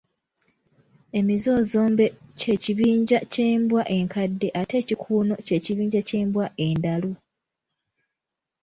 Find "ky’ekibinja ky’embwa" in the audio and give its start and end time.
2.39-3.81, 5.45-6.45